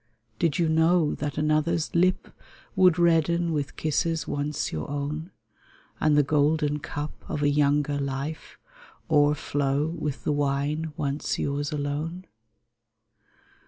[0.39, 2.29] Did you know that another's lip
[2.75, 5.29] Would redden with kisses once your own,
[5.99, 8.57] And the golden cup of a younger life
[9.11, 12.25] O'erflow with the wine once yours alone